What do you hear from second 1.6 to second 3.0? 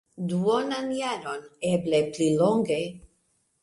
eble pli longe.